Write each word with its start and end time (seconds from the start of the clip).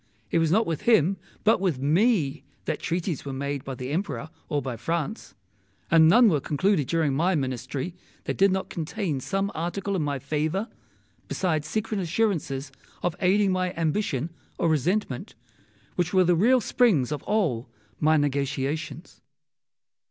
It 0.31 0.39
was 0.39 0.49
not 0.51 0.65
with 0.65 0.81
him, 0.89 1.17
but 1.43 1.61
with 1.61 1.77
me, 1.77 2.43
that 2.65 2.79
treaties 2.79 3.23
were 3.23 3.33
made 3.33 3.63
by 3.63 3.75
the 3.75 3.91
Emperor 3.91 4.31
or 4.49 4.59
by 4.59 4.75
France; 4.75 5.35
and 5.91 6.07
none 6.09 6.27
were 6.27 6.39
concluded 6.41 6.87
during 6.87 7.13
my 7.13 7.35
Ministry 7.35 7.93
that 8.23 8.35
did 8.35 8.51
not 8.51 8.67
contain 8.71 9.19
some 9.19 9.51
Article 9.53 9.95
in 9.95 10.01
my 10.01 10.17
favour, 10.17 10.69
besides 11.27 11.67
secret 11.67 11.99
assurances 11.99 12.71
of 13.03 13.15
aiding 13.19 13.51
my 13.51 13.75
ambition 13.75 14.31
or 14.57 14.69
resentment, 14.69 15.35
which 15.97 16.15
were 16.15 16.23
the 16.23 16.35
real 16.35 16.61
springs 16.61 17.11
of 17.11 17.21
all 17.21 17.69
my 17.99 18.17
negotiations. 18.17 19.21